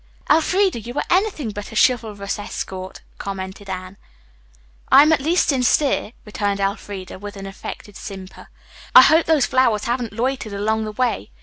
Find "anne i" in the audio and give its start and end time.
3.69-5.03